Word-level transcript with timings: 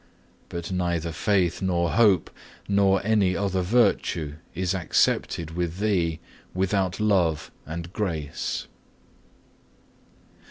But 0.49 0.71
neither 0.71 1.11
faith, 1.11 1.61
nor 1.61 1.91
hope, 1.91 2.31
nor 2.67 3.05
any 3.05 3.37
other 3.37 3.61
virtue 3.61 4.37
is 4.55 4.73
accepted 4.73 5.51
with 5.51 5.77
Thee 5.77 6.19
without 6.55 6.99
love 6.99 7.51
and 7.67 7.93
grace. 7.93 8.65